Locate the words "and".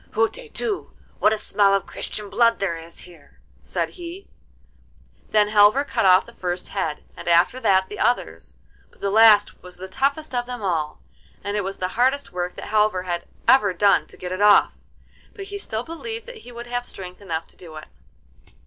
7.15-7.27, 11.43-11.55